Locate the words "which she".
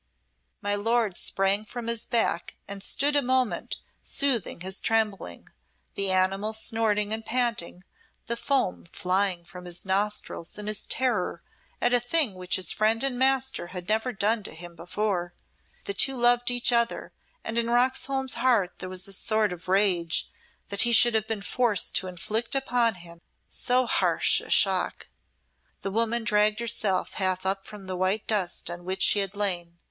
28.83-29.19